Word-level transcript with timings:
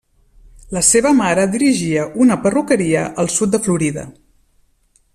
La 0.77 0.81
seva 0.87 1.11
mare 1.17 1.43
dirigia 1.57 2.07
una 2.25 2.39
perruqueria 2.47 3.07
al 3.25 3.33
sud 3.37 3.55
de 3.57 3.61
Florida. 3.69 4.11